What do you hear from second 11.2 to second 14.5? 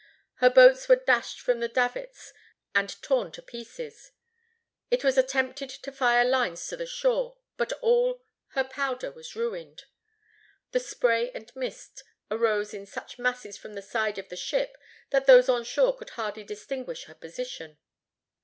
and mist arose in such masses from the sides of the